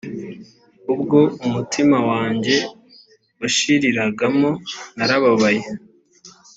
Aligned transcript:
ubwo 0.93 1.19
umutima 1.47 1.97
wanjye 2.09 2.55
washiriragamo 3.39 4.49
narababaye. 4.95 5.63